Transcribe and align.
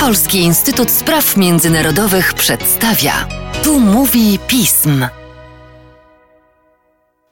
Polski 0.00 0.38
Instytut 0.38 0.90
Spraw 0.90 1.36
Międzynarodowych 1.36 2.34
przedstawia. 2.34 3.12
Tu 3.64 3.80
mówi 3.80 4.38
pism. 4.46 5.06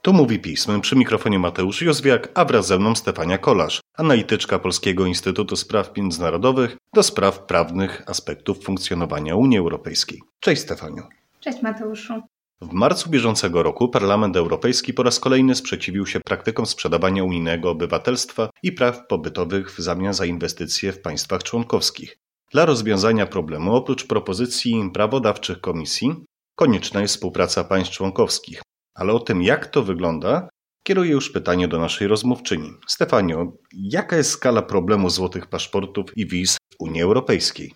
Tu 0.01 0.13
mówi 0.13 0.39
pism. 0.39 0.81
Przy 0.81 0.95
mikrofonie 0.95 1.39
Mateusz 1.39 1.81
Józwiak, 1.81 2.29
a 2.33 2.45
wraz 2.45 2.67
ze 2.67 2.79
mną 2.79 2.95
Stefania 2.95 3.37
Kolarz, 3.37 3.81
analityczka 3.97 4.59
Polskiego 4.59 5.05
Instytutu 5.05 5.55
Spraw 5.55 5.97
Międzynarodowych 5.97 6.77
do 6.95 7.03
spraw 7.03 7.39
prawnych 7.39 8.03
aspektów 8.07 8.63
funkcjonowania 8.63 9.35
Unii 9.35 9.57
Europejskiej. 9.57 10.21
Cześć 10.39 10.61
Stefaniu. 10.61 11.03
Cześć 11.39 11.61
Mateuszu. 11.61 12.21
W 12.61 12.73
marcu 12.73 13.09
bieżącego 13.09 13.63
roku 13.63 13.89
Parlament 13.89 14.35
Europejski 14.35 14.93
po 14.93 15.03
raz 15.03 15.19
kolejny 15.19 15.55
sprzeciwił 15.55 16.05
się 16.05 16.19
praktykom 16.19 16.65
sprzedawania 16.65 17.23
unijnego 17.23 17.69
obywatelstwa 17.69 18.49
i 18.63 18.71
praw 18.71 19.07
pobytowych 19.07 19.71
w 19.71 19.79
zamian 19.79 20.13
za 20.13 20.25
inwestycje 20.25 20.91
w 20.91 21.01
państwach 21.01 21.43
członkowskich. 21.43 22.20
Dla 22.51 22.65
rozwiązania 22.65 23.25
problemu, 23.25 23.75
oprócz 23.75 24.07
propozycji 24.07 24.89
prawodawczych 24.93 25.61
Komisji, 25.61 26.25
konieczna 26.55 27.01
jest 27.01 27.13
współpraca 27.13 27.63
państw 27.63 27.93
członkowskich. 27.93 28.61
Ale 28.95 29.13
o 29.13 29.19
tym, 29.19 29.41
jak 29.41 29.67
to 29.67 29.83
wygląda, 29.83 30.49
kieruję 30.83 31.11
już 31.11 31.31
pytanie 31.31 31.67
do 31.67 31.79
naszej 31.79 32.07
rozmówczyni. 32.07 32.69
Stefanio, 32.87 33.57
jaka 33.73 34.17
jest 34.17 34.31
skala 34.31 34.61
problemu 34.61 35.09
złotych 35.09 35.47
paszportów 35.47 36.17
i 36.17 36.27
wiz 36.27 36.57
w 36.73 36.75
Unii 36.79 37.01
Europejskiej? 37.01 37.73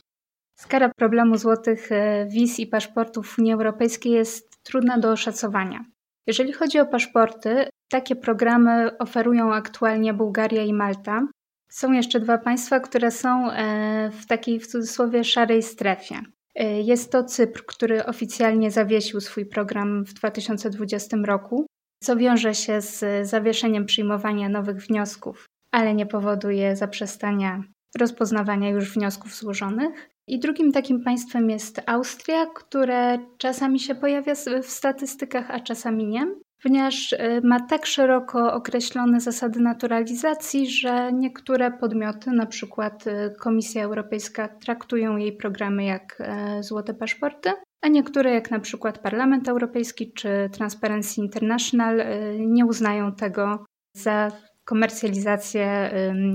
Skala 0.60 0.90
problemu 0.98 1.38
złotych 1.38 1.92
e, 1.92 2.28
wiz 2.32 2.60
i 2.60 2.68
paszportów 2.68 3.28
w 3.28 3.40
Unii 3.40 3.54
Europejskiej 3.54 4.12
jest 4.12 4.64
trudna 4.64 4.98
do 4.98 5.12
oszacowania. 5.12 5.86
Jeżeli 6.28 6.54
chodzi 6.54 6.80
o 6.80 6.86
paszporty, 6.86 7.70
takie 7.90 8.16
programy 8.16 8.98
oferują 8.98 9.54
aktualnie 9.54 10.14
Bułgaria 10.14 10.64
i 10.64 10.74
Malta. 10.74 11.28
Są 11.70 11.92
jeszcze 11.92 12.20
dwa 12.20 12.38
państwa, 12.38 12.80
które 12.80 13.12
są 13.12 13.52
e, 13.52 14.12
w 14.12 14.26
takiej 14.26 14.60
w 14.60 14.68
cudzysłowie 14.68 15.24
szarej 15.24 15.64
strefie. 15.64 16.22
E, 16.56 16.82
jest 16.82 17.12
to 17.12 17.24
Cypr, 17.24 17.66
który 17.66 18.06
oficjalnie 18.06 18.72
zawiesił 18.72 19.22
swój 19.22 19.46
program 19.46 20.06
w 20.06 20.14
2020 20.14 21.18
roku, 21.18 21.66
co 22.04 22.16
wiąże 22.16 22.56
się 22.56 22.82
z 22.82 23.28
zawieszeniem 23.30 23.86
przyjmowania 23.86 24.50
nowych 24.50 24.78
wniosków, 24.88 25.46
ale 25.72 25.94
nie 25.94 26.06
powoduje 26.06 26.76
zaprzestania 26.76 27.64
rozpoznawania 28.00 28.70
już 28.70 28.94
wniosków 28.94 29.36
złożonych. 29.36 30.10
I 30.28 30.40
drugim 30.40 30.72
takim 30.72 31.04
państwem 31.04 31.50
jest 31.50 31.82
Austria, 31.86 32.46
które 32.46 33.20
czasami 33.38 33.80
się 33.80 33.96
pojawia 33.96 34.36
w 34.64 34.70
statystykach, 34.70 35.52
a 35.52 35.60
czasami 35.60 36.08
nie, 36.08 36.28
ponieważ 36.66 37.14
y, 37.14 37.18
ma 37.44 37.60
tak 37.60 37.86
szeroko 37.86 38.54
określone 38.54 39.20
zasady 39.20 39.60
naturalizacji, 39.60 40.70
że 40.70 41.14
niektóre 41.14 41.72
podmioty, 41.72 42.32
na 42.32 42.46
przykład 42.46 43.08
y, 43.08 43.36
Komisja 43.40 43.84
Europejska, 43.84 44.48
traktują 44.48 45.18
jej 45.18 45.34
programy 45.34 45.84
jak 45.84 46.18
e, 46.20 46.64
złote 46.64 46.94
paszporty, 46.94 47.50
a 47.82 47.88
niektóre, 47.88 48.34
jak 48.34 48.52
na 48.52 48.60
przykład 48.60 49.00
Parlament 49.00 49.48
Europejski 49.48 50.14
czy 50.14 50.50
Transparency 50.52 51.22
International, 51.22 52.00
y, 52.00 52.06
nie 52.40 52.66
uznają 52.66 53.12
tego 53.12 53.66
za 53.94 54.32
komercjalizację 54.64 55.92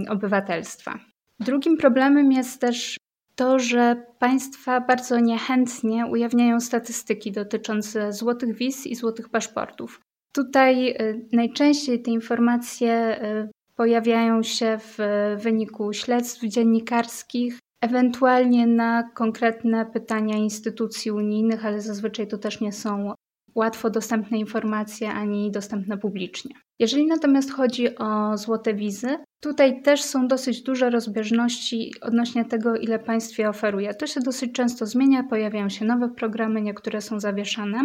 obywatelstwa. 0.09 0.99
Drugim 1.41 1.77
problemem 1.77 2.33
jest 2.33 2.61
też 2.61 2.97
to, 3.35 3.59
że 3.59 4.07
państwa 4.19 4.81
bardzo 4.81 5.21
niechętnie 5.21 6.07
ujawniają 6.07 6.61
statystyki 6.61 7.33
dotyczące 7.33 8.13
złotych 8.13 8.57
wiz 8.57 8.87
i 8.87 8.95
złotych 8.95 9.29
paszportów. 9.29 10.01
Tutaj 10.33 10.91
y, 10.91 11.29
najczęściej 11.33 12.03
te 12.03 12.11
informacje 12.11 13.25
y, 13.25 13.51
pojawiają 13.77 14.43
się 14.43 14.79
w 14.79 14.99
wyniku 15.43 15.93
śledztw 15.93 16.45
dziennikarskich, 16.45 17.59
ewentualnie 17.81 18.67
na 18.67 19.11
konkretne 19.15 19.87
pytania 19.87 20.37
instytucji 20.37 21.11
unijnych, 21.11 21.67
ale 21.67 21.81
zazwyczaj 21.81 22.29
to 22.29 22.39
też 22.39 22.61
nie 22.61 22.73
są 22.73 23.15
łatwo 23.55 23.91
dostępne 23.91 24.39
informacje 24.39 25.11
ani 25.13 25.51
dostępne 25.51 25.99
publicznie. 25.99 26.55
Jeżeli 26.79 27.07
natomiast 27.07 27.53
chodzi 27.53 27.99
o 27.99 28.37
złote 28.37 28.75
wizy, 28.75 29.17
tutaj 29.41 29.83
też 29.83 30.03
są 30.03 30.29
dosyć 30.29 30.63
duże 30.63 30.91
rozbieżności 30.91 31.93
odnośnie 32.01 32.45
tego, 32.45 32.77
ile 32.77 32.99
państw 32.99 33.39
je 33.39 33.49
oferuje. 33.49 33.95
To 33.95 34.07
się 34.07 34.21
dosyć 34.21 34.53
często 34.53 34.87
zmienia, 34.87 35.23
pojawiają 35.23 35.69
się 35.69 35.85
nowe 35.85 36.09
programy, 36.09 36.63
niektóre 36.63 37.01
są 37.01 37.21
zawieszane. 37.21 37.85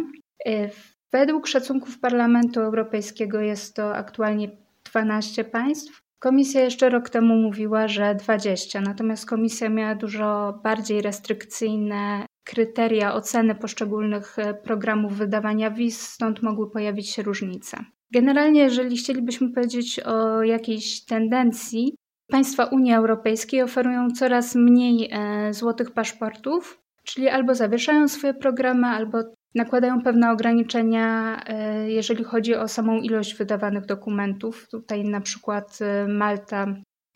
Według 1.16 1.48
szacunków 1.48 2.00
Parlamentu 2.00 2.59
Europejskiego 2.59 3.40
jest 3.40 3.76
to 3.76 3.96
aktualnie 3.96 4.50
12 4.84 5.44
państw. 5.44 6.02
Komisja 6.20 6.62
jeszcze 6.62 6.90
rok 6.90 7.09
temu 7.09 7.36
mówiła, 7.36 7.88
że 7.88 8.16
20, 8.16 8.81
natomiast 8.81 9.26
komisja 9.26 9.70
miała 9.70 9.96
dużo 9.96 10.59
bardziej 10.64 11.02
restrykcyjne 11.02 12.26
kryteria 12.44 13.14
oceny 13.14 13.56
poszczególnych 13.56 14.40
e, 14.40 14.53
programów 14.53 15.14
wydawania 15.14 15.72
wiz, 15.72 16.02
stąd 16.02 16.44
mogły 16.44 16.72
pojawić 16.72 17.09
się 17.09 17.24
różnice. 17.24 17.78
Generalnie, 18.12 18.62
jeżeli 18.62 18.97
chcielibyśmy 18.97 19.50
powiedzieć 19.50 20.00
o 20.00 20.44
jakiejś 20.44 21.06
tendencji, 21.06 21.96
państwa 22.28 22.66
Unii 22.66 22.94
Europejskiej 22.94 23.62
oferują 23.62 24.12
coraz 24.12 24.56
mniej 24.56 25.09
e, 25.12 25.53
złotych 25.53 25.92
paszportów, 25.92 26.82
czyli 27.03 27.30
albo 27.30 27.56
zawieszają 27.56 28.08
swoje 28.08 28.34
programy, 28.34 28.88
albo 28.88 29.24
nakładają 29.56 30.02
pewne 30.02 30.32
ograniczenia, 30.32 31.40
e, 31.48 31.90
jeżeli 31.90 32.24
chodzi 32.24 32.56
o 32.56 32.68
samą 32.68 32.98
ilość 32.98 33.36
wydawanych 33.36 33.86
dokumentów. 33.86 34.68
Tutaj 34.72 35.04
na 35.04 35.22
przykład 35.22 35.80
Malta 36.08 36.66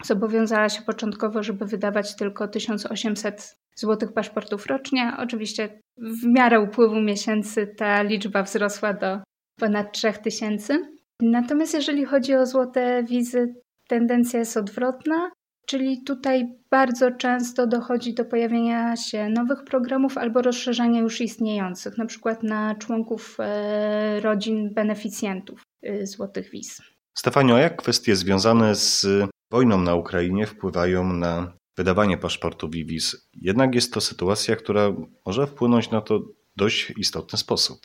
zobowiązała 0.04 0.70
się 0.70 0.82
początkowo, 0.82 1.44
żeby 1.44 1.66
wydawać 1.66 2.16
tylko 2.16 2.48
1800 2.48 3.56
złotych 3.76 4.14
paszportów 4.14 4.66
rocznie. 4.66 5.14
Oczywiście 5.18 5.80
w 5.98 6.26
miarę 6.26 6.60
upływu 6.60 7.02
miesięcy 7.02 7.68
ta 7.78 8.02
liczba 8.02 8.44
wzrosła 8.44 8.94
do 8.94 9.20
ponad 9.60 9.92
3000. 9.92 10.78
Natomiast 11.22 11.74
jeżeli 11.74 12.06
chodzi 12.06 12.36
o 12.36 12.46
złote 12.46 13.04
wizy, 13.04 13.54
tendencja 13.88 14.40
jest 14.40 14.58
odwrotna, 14.58 15.32
czyli 15.70 16.04
tutaj 16.04 16.56
bardzo 16.72 17.12
często 17.12 17.68
dochodzi 17.68 18.14
do 18.14 18.26
pojawienia 18.26 18.96
się 18.96 19.30
nowych 19.30 19.64
programów 19.64 20.18
albo 20.18 20.42
rozszerzania 20.42 21.02
już 21.02 21.22
istniejących, 21.22 21.98
na 21.98 22.06
przykład 22.06 22.44
na 22.44 22.76
członków 22.76 23.38
e, 23.40 24.20
rodzin 24.20 24.74
beneficjentów 24.74 25.62
e, 25.84 26.06
złotych 26.06 26.50
wiz. 26.50 26.82
Stefanio, 27.18 27.58
jak 27.58 27.76
kwestie 27.76 28.16
związane 28.16 28.76
z 28.76 29.08
wojną 29.52 29.82
na 29.82 29.96
Ukrainie 29.96 30.46
wpływają 30.46 31.14
na 31.14 31.54
wydawanie 31.78 32.18
paszportów 32.18 32.76
i 32.76 32.86
wiz. 32.86 33.30
Jednak 33.34 33.76
jest 33.76 33.94
to 33.94 34.02
sytuacja, 34.02 34.56
która 34.56 34.94
może 35.26 35.48
wpłynąć 35.48 35.92
na 35.92 36.02
to 36.02 36.20
w 36.20 36.34
dość 36.56 36.94
istotny 36.98 37.40
sposób. 37.40 37.80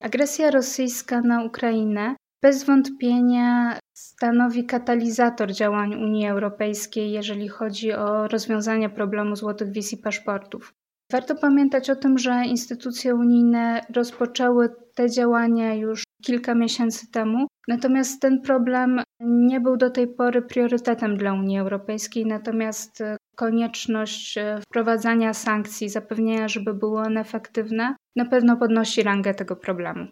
Agresja 0.00 0.50
rosyjska 0.50 1.20
na 1.20 1.44
Ukrainę 1.44 2.16
bez 2.42 2.64
wątpienia 2.64 3.78
stanowi 3.94 4.66
katalizator 4.66 5.52
działań 5.52 5.94
Unii 5.94 6.26
Europejskiej, 6.26 7.12
jeżeli 7.12 7.48
chodzi 7.48 7.92
o 7.92 8.28
rozwiązanie 8.28 8.90
problemu 8.90 9.36
złotych 9.36 9.72
wiz 9.72 9.92
i 9.92 9.96
paszportów. 9.96 10.74
Warto 11.12 11.34
pamiętać 11.34 11.90
o 11.90 11.96
tym, 11.96 12.18
że 12.18 12.42
instytucje 12.46 13.14
unijne 13.14 13.80
rozpoczęły 13.94 14.68
te 14.94 15.10
działania 15.10 15.74
już 15.74 16.02
kilka 16.24 16.54
miesięcy 16.54 17.10
temu, 17.10 17.46
natomiast 17.68 18.22
ten 18.22 18.40
problem 18.40 19.02
nie 19.20 19.60
był 19.60 19.76
do 19.76 19.90
tej 19.90 20.08
pory 20.08 20.42
priorytetem 20.42 21.16
dla 21.16 21.32
Unii 21.32 21.58
Europejskiej, 21.58 22.26
natomiast 22.26 23.02
konieczność 23.36 24.38
e, 24.38 24.60
wprowadzania 24.60 25.34
sankcji, 25.34 25.88
zapewnienia, 25.88 26.48
żeby 26.48 26.74
były 26.74 27.00
one 27.00 27.20
efektywne, 27.20 27.94
na 28.16 28.24
pewno 28.24 28.56
podnosi 28.56 29.02
rangę 29.02 29.34
tego 29.34 29.56
problemu. 29.56 30.06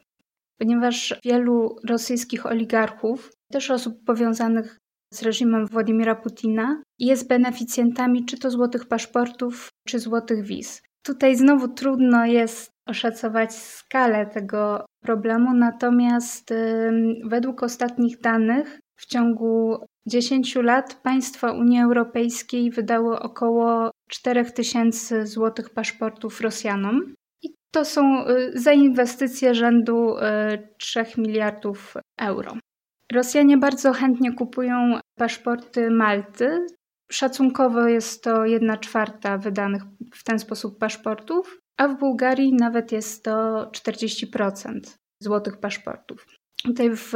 Ponieważ 0.58 1.14
wielu 1.24 1.76
rosyjskich 1.88 2.46
oligarchów, 2.46 3.30
też 3.52 3.70
osób 3.70 4.04
powiązanych 4.04 4.78
z 5.14 5.22
reżimem 5.22 5.66
Władimira 5.66 6.14
Putina, 6.14 6.82
jest 6.98 7.28
beneficjentami 7.28 8.24
czy 8.24 8.38
to 8.38 8.50
złotych 8.50 8.88
paszportów, 8.88 9.68
czy 9.86 9.98
złotych 9.98 10.44
wiz. 10.44 10.82
Tutaj 11.02 11.36
znowu 11.36 11.68
trudno 11.68 12.26
jest 12.26 12.70
oszacować 12.88 13.54
skalę 13.54 14.26
tego 14.26 14.86
problemu, 15.02 15.54
natomiast 15.54 16.54
według 17.24 17.62
ostatnich 17.62 18.20
danych 18.20 18.80
w 18.96 19.06
ciągu 19.06 19.76
10 20.06 20.54
lat 20.56 21.00
państwa 21.02 21.52
Unii 21.52 21.80
Europejskiej 21.80 22.70
wydały 22.70 23.18
około 23.18 23.90
4000 24.10 25.26
złotych 25.26 25.70
paszportów 25.70 26.40
Rosjanom. 26.40 27.14
To 27.74 27.84
są 27.84 28.26
y, 28.28 28.52
za 28.54 28.72
inwestycje 28.72 29.54
rzędu 29.54 30.14
3 30.78 31.00
y, 31.00 31.04
miliardów 31.18 31.94
euro. 32.20 32.56
Rosjanie 33.12 33.58
bardzo 33.58 33.92
chętnie 33.92 34.32
kupują 34.32 34.98
paszporty 35.18 35.90
Malty. 35.90 36.66
Szacunkowo 37.12 37.88
jest 37.88 38.24
to 38.24 38.44
1 38.44 38.78
czwarta 38.78 39.38
wydanych 39.38 39.82
w 40.14 40.24
ten 40.24 40.38
sposób 40.38 40.78
paszportów, 40.78 41.60
a 41.76 41.88
w 41.88 41.98
Bułgarii 41.98 42.54
nawet 42.54 42.92
jest 42.92 43.24
to 43.24 43.66
40% 43.72 44.80
złotych 45.22 45.56
paszportów. 45.56 46.26
Tutaj 46.64 46.90
w 46.90 47.12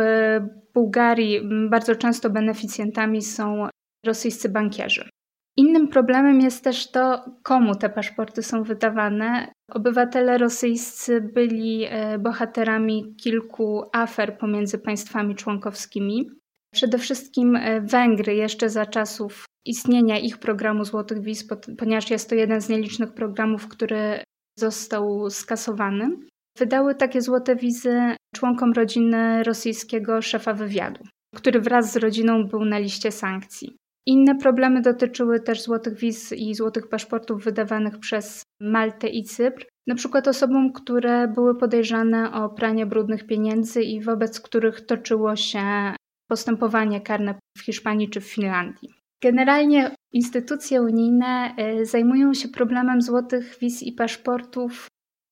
Bułgarii 0.75 1.41
bardzo 1.71 1.97
często 1.97 2.31
beneficjentami 2.31 3.23
są 3.23 3.69
rosyjscy 4.07 4.49
bankierzy. 4.49 5.09
Innym 5.57 5.89
problemem 5.89 6.41
jest 6.41 6.65
też 6.65 6.91
to, 6.91 7.25
komu 7.43 7.75
te 7.75 7.89
paszporty 7.89 8.43
są 8.43 8.63
wydawane. 8.63 9.53
Obywatele 9.73 10.39
rosyjscy 10.39 11.21
byli 11.21 11.85
e, 11.85 12.19
bohaterami 12.19 13.15
kilku 13.17 13.83
afer 13.93 14.39
pomiędzy 14.39 14.79
państwami 14.79 15.35
członkowskimi. 15.35 16.31
Przede 16.75 16.99
wszystkim 16.99 17.57
e, 17.57 17.81
Węgry 17.81 18.35
jeszcze 18.35 18.71
za 18.71 18.87
czasów 18.87 19.45
istnienia 19.67 20.19
ich 20.19 20.39
programu 20.39 20.85
Złotych 20.85 21.23
Wiz, 21.23 21.49
ponieważ 21.79 22.11
jest 22.11 22.29
to 22.29 22.35
jeden 22.35 22.61
z 22.61 22.69
nielicznych 22.69 23.15
programów, 23.15 23.69
który 23.69 24.25
został 24.59 25.31
skasowany, 25.31 26.17
wydały 26.59 26.95
takie 26.95 27.23
złote 27.23 27.57
wizy 27.57 28.01
członkom 28.35 28.73
rodziny 28.73 29.43
rosyjskiego 29.43 30.23
szefa 30.23 30.55
wywiadu, 30.55 31.05
który 31.37 31.61
wraz 31.61 31.93
z 31.93 31.97
rodziną 31.97 32.45
był 32.47 32.65
na 32.65 32.79
liście 32.79 33.13
sankcji. 33.13 33.77
Inne 34.07 34.35
problemy 34.35 34.83
dotyczyły 34.83 35.41
też 35.41 35.63
złotych 35.63 35.99
wiz 35.99 36.33
i 36.33 36.55
złotych 36.55 36.89
paszportów 36.89 37.45
wydawanych 37.45 37.99
przez 37.99 38.43
Maltę 38.61 39.09
i 39.09 39.25
Cypr, 39.25 39.67
na 39.87 39.95
przykład 39.95 40.29
osobom, 40.29 40.73
które 40.73 41.29
były 41.29 41.59
podejrzane 41.59 42.33
o 42.33 42.49
pranie 42.49 42.87
brudnych 42.87 43.27
pieniędzy 43.27 43.83
i 43.83 44.03
wobec 44.03 44.41
których 44.41 44.87
toczyło 44.87 45.37
się 45.37 45.95
postępowanie 46.31 47.01
karne 47.01 47.35
w 47.59 47.61
Hiszpanii 47.61 48.11
czy 48.11 48.21
w 48.21 48.33
Finlandii. 48.33 48.89
Generalnie 49.23 49.95
instytucje 50.13 50.83
unijne 50.83 51.55
y, 51.81 51.87
zajmują 51.87 52.35
się 52.35 52.49
problemem 52.49 53.03
złotych 53.03 53.59
wiz 53.61 53.83
i 53.83 53.93
paszportów 53.93 54.87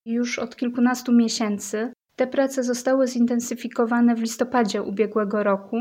już 0.07 0.39
od 0.39 0.57
kilkunastu 0.57 1.13
miesięcy. 1.13 1.93
Te 2.17 2.27
prace 2.27 2.63
zostały 2.63 3.07
zintensyfikowane 3.07 4.15
w 4.15 4.21
listopadzie 4.21 4.83
ubiegłego 4.83 5.43
roku 5.43 5.77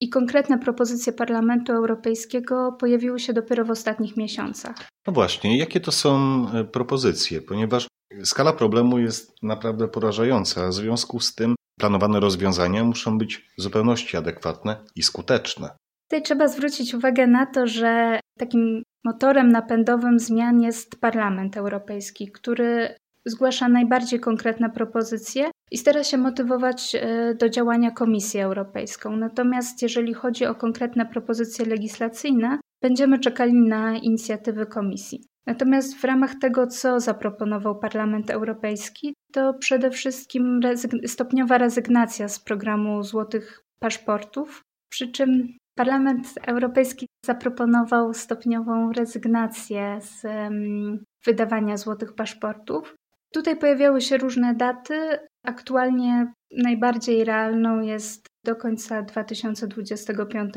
i 0.00 0.08
konkretne 0.08 0.58
propozycje 0.58 1.12
Parlamentu 1.12 1.72
Europejskiego 1.72 2.76
pojawiły 2.80 3.20
się 3.20 3.32
dopiero 3.32 3.64
w 3.64 3.70
ostatnich 3.70 4.16
miesiącach. 4.16 4.76
No 5.06 5.12
właśnie, 5.12 5.58
jakie 5.58 5.80
to 5.80 5.92
są 5.92 6.46
e, 6.54 6.64
propozycje? 6.64 7.42
Ponieważ 7.42 7.88
skala 8.24 8.52
problemu 8.52 8.98
jest 8.98 9.42
naprawdę 9.42 9.88
porażająca, 9.88 10.64
a 10.64 10.68
w 10.68 10.74
związku 10.74 11.20
z 11.20 11.34
tym 11.34 11.54
planowane 11.80 12.20
rozwiązania 12.20 12.84
muszą 12.84 13.18
być 13.18 13.50
w 13.58 13.62
zupełności 13.62 14.16
adekwatne 14.16 14.76
i 14.96 15.02
skuteczne. 15.02 15.70
Tutaj 16.08 16.22
trzeba 16.22 16.48
zwrócić 16.48 16.94
uwagę 16.94 17.26
na 17.26 17.46
to, 17.46 17.66
że 17.66 18.20
takim 18.38 18.82
motorem 19.04 19.48
napędowym 19.48 20.18
zmian 20.18 20.60
jest 20.60 21.00
Parlament 21.00 21.56
Europejski, 21.56 22.32
który 22.32 22.94
zgłasza 23.26 23.68
najbardziej 23.68 24.20
konkretne 24.20 24.70
propozycje 24.70 25.50
i 25.70 25.78
stara 25.78 26.04
się 26.04 26.18
motywować 26.18 26.94
e, 26.94 27.34
do 27.34 27.48
działania 27.48 27.90
Komisję 27.90 28.44
Europejską. 28.44 29.16
Natomiast 29.16 29.82
jeżeli 29.82 30.14
chodzi 30.14 30.46
o 30.46 30.54
konkretne 30.54 31.06
propozycje 31.06 31.64
legislacyjne, 31.66 32.58
będziemy 32.82 33.18
czekali 33.18 33.52
na 33.54 33.96
inicjatywy 33.96 34.66
Komisji. 34.66 35.24
Natomiast 35.46 35.96
w 35.96 36.04
ramach 36.04 36.34
tego, 36.34 36.66
co 36.66 37.00
zaproponował 37.00 37.78
Parlament 37.78 38.30
Europejski, 38.30 39.14
to 39.32 39.54
przede 39.54 39.90
wszystkim 39.90 40.60
stopniowa 41.06 41.58
rezygnacja 41.58 42.28
z 42.28 42.40
programu 42.40 43.02
złotych 43.02 43.62
paszportów, 43.80 44.62
przy 44.90 45.12
czym 45.12 45.56
Parlament 45.76 46.26
Europejski 46.46 47.06
zaproponował 47.26 48.14
stopniową 48.14 48.92
rezygnację 48.92 49.98
z 50.00 50.24
um, 50.24 51.04
wydawania 51.24 51.76
złotych 51.76 52.14
paszportów. 52.14 52.94
Tutaj 53.34 53.56
pojawiały 53.56 54.00
się 54.00 54.18
różne 54.18 54.54
daty. 54.54 55.18
Aktualnie 55.44 56.32
najbardziej 56.58 57.24
realną 57.24 57.80
jest 57.80 58.26
do 58.44 58.56
końca 58.56 59.02
2025. 59.02 60.54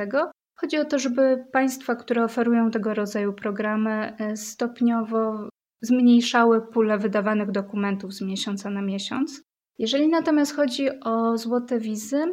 Chodzi 0.59 0.77
o 0.77 0.85
to, 0.85 0.99
żeby 0.99 1.45
państwa, 1.51 1.95
które 1.95 2.23
oferują 2.23 2.71
tego 2.71 2.93
rodzaju 2.93 3.33
programy, 3.33 4.15
e, 4.17 4.37
stopniowo 4.37 5.49
zmniejszały 5.81 6.67
pulę 6.67 6.97
wydawanych 6.97 7.51
dokumentów 7.51 8.13
z 8.13 8.21
miesiąca 8.21 8.69
na 8.69 8.81
miesiąc. 8.81 9.41
Jeżeli 9.79 10.07
natomiast 10.07 10.55
chodzi 10.55 10.99
o 10.99 11.37
złote 11.37 11.79
wizy, 11.79 12.25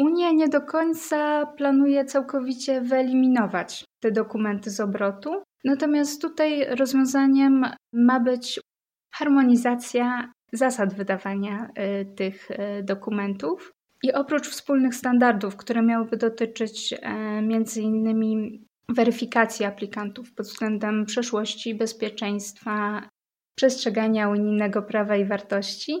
Unia 0.00 0.32
nie 0.32 0.48
do 0.48 0.60
końca 0.60 1.46
planuje 1.46 2.04
całkowicie 2.04 2.80
wyeliminować 2.80 3.84
te 4.02 4.10
dokumenty 4.10 4.70
z 4.70 4.80
obrotu. 4.80 5.30
Natomiast 5.64 6.22
tutaj 6.22 6.76
rozwiązaniem 6.76 7.64
ma 7.92 8.20
być 8.20 8.59
harmonizacja 9.20 10.32
zasad 10.52 10.94
wydawania 10.94 11.68
y, 11.68 12.14
tych 12.14 12.50
y, 12.50 12.82
dokumentów. 12.82 13.72
I 14.02 14.12
oprócz 14.12 14.48
wspólnych 14.48 14.94
standardów, 14.94 15.56
które 15.56 15.82
miałyby 15.82 16.16
dotyczyć 16.16 16.94
e, 17.02 17.42
między 17.42 17.82
innymi 17.82 18.60
weryfikacji 18.88 19.66
aplikantów 19.66 20.34
pod 20.34 20.46
względem 20.46 21.04
przeszłości, 21.06 21.74
bezpieczeństwa, 21.74 23.02
przestrzegania 23.54 24.28
unijnego 24.28 24.82
prawa 24.82 25.16
i 25.16 25.24
wartości, 25.24 25.92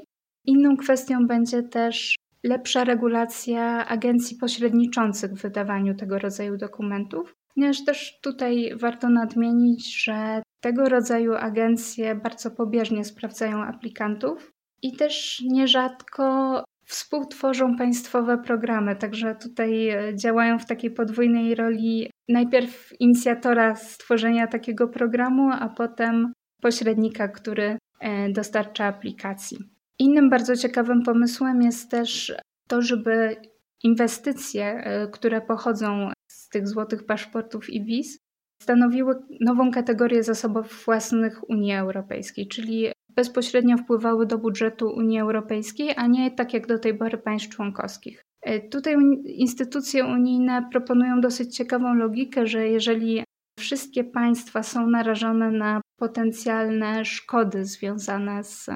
inną 0.44 0.76
kwestią 0.76 1.26
będzie 1.26 1.62
też 1.62 2.14
lepsza 2.44 2.84
regulacja 2.84 3.86
agencji 3.86 4.36
pośredniczących 4.36 5.32
w 5.32 5.42
wydawaniu 5.42 5.94
tego 5.94 6.18
rodzaju 6.18 6.56
dokumentów, 6.56 7.34
ponieważ 7.54 7.84
też 7.84 8.20
tutaj 8.22 8.72
warto 8.76 9.08
nadmienić, 9.08 10.04
że 10.04 10.42
tego 10.60 10.88
rodzaju 10.88 11.34
agencje 11.34 12.14
bardzo 12.14 12.50
pobieżnie 12.50 13.04
sprawdzają 13.04 13.62
aplikantów 13.64 14.52
i 14.82 14.96
też 14.96 15.42
nierzadko 15.48 16.64
współtworzą 16.84 17.76
państwowe 17.76 18.38
programy, 18.38 18.96
także 18.96 19.34
tutaj 19.34 19.88
e, 19.88 20.16
działają 20.16 20.58
w 20.58 20.66
takiej 20.66 20.90
podwójnej 20.90 21.54
roli 21.54 22.10
najpierw 22.28 22.92
inicjatora 23.00 23.74
stworzenia 23.74 24.46
takiego 24.46 24.88
programu, 24.88 25.50
a 25.52 25.68
potem 25.68 26.32
pośrednika, 26.62 27.28
który 27.28 27.78
e, 28.00 28.32
dostarcza 28.32 28.84
aplikacji. 28.84 29.58
Innym 29.98 30.30
bardzo 30.30 30.56
ciekawym 30.56 31.02
pomysłem 31.02 31.62
jest 31.62 31.90
też 31.90 32.34
to, 32.68 32.82
żeby 32.82 33.36
inwestycje, 33.82 34.64
e, 34.64 35.08
które 35.08 35.40
pochodzą 35.40 36.10
z 36.28 36.48
tych 36.48 36.68
złotych 36.68 37.06
paszportów 37.06 37.70
i 37.70 37.84
wiz, 37.84 38.18
stanowiły 38.62 39.14
nową 39.40 39.70
kategorię 39.70 40.22
zasobów 40.22 40.84
własnych 40.84 41.50
Unii 41.50 41.74
Europejskiej, 41.74 42.48
czyli 42.48 42.92
bezpośrednio 43.08 43.76
wpływały 43.76 44.26
do 44.26 44.38
budżetu 44.38 44.88
Unii 44.88 45.20
Europejskiej, 45.20 45.90
a 45.96 46.06
nie 46.06 46.30
tak 46.30 46.54
jak 46.54 46.66
do 46.66 46.78
tej 46.78 46.98
pory 46.98 47.18
państw 47.18 47.48
członkowskich. 47.48 48.24
E, 48.42 48.60
tutaj 48.68 48.96
instytucje 49.24 50.04
unijne 50.04 50.68
proponują 50.72 51.20
dosyć 51.20 51.56
ciekawą 51.56 51.94
logikę, 51.94 52.46
że 52.46 52.68
jeżeli 52.68 53.24
wszystkie 53.58 54.04
państwa 54.04 54.62
są 54.62 54.86
narażone 54.86 55.50
na 55.50 55.80
potencjalne 55.98 57.04
szkody 57.04 57.64
związane 57.64 58.44
z 58.44 58.66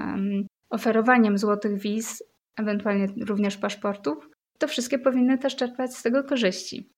oferowaniem 0.71 1.39
złotych 1.39 1.79
wiz, 1.79 2.23
ewentualnie 2.57 3.07
również 3.27 3.57
paszportów, 3.57 4.31
to 4.59 4.69
wszystkie 4.69 4.99
powinny 4.99 5.39
też 5.39 5.57
czerpać 5.57 5.97
z 5.97 6.03
tego 6.03 6.25
korzyści. 6.25 6.91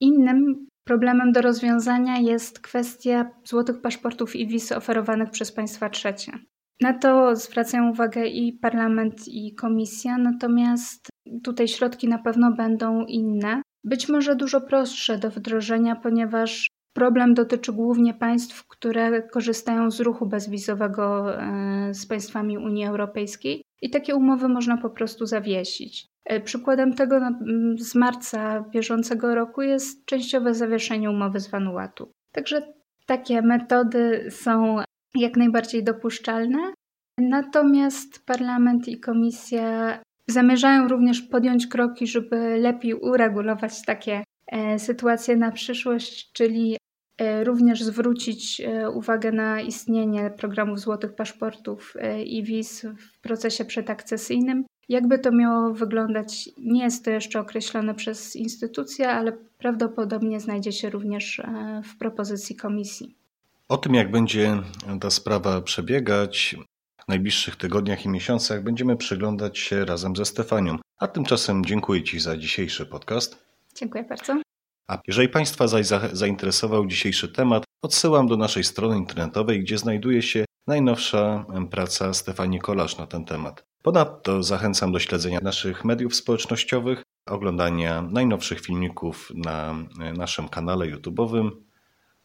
Innym 0.00 0.66
problemem 0.84 1.32
do 1.32 1.42
rozwiązania 1.42 2.18
jest 2.18 2.60
kwestia 2.60 3.30
złotych 3.44 3.80
paszportów 3.80 4.36
i 4.36 4.46
wiz 4.46 4.72
oferowanych 4.72 5.30
przez 5.30 5.52
państwa 5.52 5.90
trzecie. 5.90 6.32
Na 6.80 6.98
to 6.98 7.36
zwracają 7.36 7.90
uwagę 7.90 8.26
i 8.26 8.52
parlament, 8.52 9.28
i 9.28 9.54
komisja, 9.54 10.18
natomiast 10.18 11.08
tutaj 11.44 11.68
środki 11.68 12.08
na 12.08 12.18
pewno 12.18 12.52
będą 12.52 13.04
inne, 13.04 13.62
być 13.84 14.08
może 14.08 14.36
dużo 14.36 14.60
prostsze 14.60 15.18
do 15.18 15.30
wdrożenia, 15.30 15.96
ponieważ 15.96 16.66
problem 16.92 17.34
dotyczy 17.34 17.72
głównie 17.72 18.14
państw, 18.14 18.66
które 18.68 19.22
korzystają 19.22 19.90
z 19.90 20.00
ruchu 20.00 20.26
bezwizowego 20.26 21.34
e, 21.34 21.94
z 21.94 22.06
państwami 22.06 22.58
Unii 22.58 22.86
Europejskiej 22.86 23.62
i 23.82 23.90
takie 23.90 24.14
umowy 24.14 24.48
można 24.48 24.76
po 24.76 24.90
prostu 24.90 25.26
zawiesić. 25.26 26.11
E, 26.24 26.40
przykładem 26.40 26.94
tego 26.94 27.20
z 27.76 27.94
marca 27.94 28.60
bieżącego 28.60 29.34
roku 29.34 29.62
jest 29.62 30.06
częściowe 30.06 30.54
zawieszenie 30.54 31.10
umowy 31.10 31.40
z 31.40 31.50
Vanuatu. 31.50 32.12
Także 32.32 32.72
takie 33.06 33.42
metody 33.42 34.26
są 34.30 34.76
jak 35.14 35.36
najbardziej 35.36 35.84
dopuszczalne. 35.84 36.72
Natomiast 37.18 38.26
parlament 38.26 38.88
i 38.88 39.00
komisja 39.00 39.98
zamierzają 40.28 40.88
również 40.88 41.22
podjąć 41.22 41.66
kroki, 41.66 42.06
żeby 42.06 42.58
lepiej 42.58 42.94
uregulować 42.94 43.84
takie 43.86 44.24
e, 44.46 44.78
sytuacje 44.78 45.36
na 45.36 45.52
przyszłość, 45.52 46.32
czyli 46.32 46.76
e, 47.18 47.44
również 47.44 47.82
zwrócić 47.82 48.62
uwagę 48.94 49.32
na 49.32 49.60
istnienie 49.60 50.30
programów 50.30 50.80
złotych 50.80 51.14
paszportów 51.14 51.94
i 52.24 52.44
wiz 52.44 52.86
w 52.98 53.20
procesie 53.20 53.64
przedakcesyjnym. 53.64 54.64
Jakby 54.88 55.18
to 55.18 55.32
miało 55.32 55.74
wyglądać, 55.74 56.50
nie 56.58 56.82
jest 56.82 57.04
to 57.04 57.10
jeszcze 57.10 57.40
określone 57.40 57.94
przez 57.94 58.36
instytucję, 58.36 59.10
ale 59.10 59.32
prawdopodobnie 59.58 60.40
znajdzie 60.40 60.72
się 60.72 60.90
również 60.90 61.42
w 61.84 61.98
propozycji 61.98 62.56
komisji. 62.56 63.16
O 63.68 63.76
tym, 63.76 63.94
jak 63.94 64.10
będzie 64.10 64.62
ta 65.00 65.10
sprawa 65.10 65.60
przebiegać 65.60 66.56
w 67.04 67.08
najbliższych 67.08 67.56
tygodniach 67.56 68.04
i 68.04 68.08
miesiącach, 68.08 68.62
będziemy 68.62 68.96
przyglądać 68.96 69.58
się 69.58 69.84
razem 69.84 70.16
ze 70.16 70.24
Stefanią. 70.24 70.78
A 70.98 71.08
tymczasem 71.08 71.64
dziękuję 71.64 72.02
Ci 72.02 72.20
za 72.20 72.36
dzisiejszy 72.36 72.86
podcast. 72.86 73.44
Dziękuję 73.74 74.04
bardzo. 74.04 74.42
A 74.88 74.98
jeżeli 75.06 75.28
Państwa 75.28 75.68
zaś 75.68 75.86
zainteresował 76.12 76.86
dzisiejszy 76.86 77.28
temat, 77.28 77.64
odsyłam 77.82 78.26
do 78.26 78.36
naszej 78.36 78.64
strony 78.64 78.96
internetowej, 78.96 79.60
gdzie 79.60 79.78
znajduje 79.78 80.22
się 80.22 80.44
najnowsza 80.66 81.46
praca 81.70 82.14
Stefanii 82.14 82.58
Kolasz 82.58 82.98
na 82.98 83.06
ten 83.06 83.24
temat. 83.24 83.64
Ponadto 83.82 84.42
zachęcam 84.42 84.92
do 84.92 84.98
śledzenia 84.98 85.38
naszych 85.42 85.84
mediów 85.84 86.14
społecznościowych, 86.14 87.02
oglądania 87.26 88.02
najnowszych 88.02 88.60
filmików 88.60 89.32
na 89.34 89.74
naszym 90.16 90.48
kanale 90.48 90.86
YouTube'owym. 90.86 91.50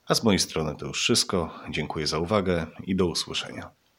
A 0.05 0.15
z 0.15 0.23
mojej 0.23 0.39
strony 0.39 0.75
to 0.75 0.85
już 0.85 0.99
wszystko. 1.01 1.59
Dziękuję 1.69 2.07
za 2.07 2.19
uwagę 2.19 2.67
i 2.83 2.95
do 2.95 3.05
usłyszenia. 3.07 3.71